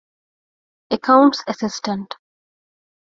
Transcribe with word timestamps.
އެކައުންޓްސް 0.89 1.43
އެސިސްޓަންޓް 1.47 2.13